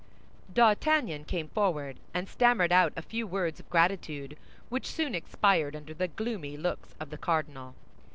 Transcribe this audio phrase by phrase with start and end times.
[0.51, 4.35] D'Artagnan came forward and stammered out a few words of gratitude
[4.69, 7.75] which soon expired under the gloomy looks of the cardinal.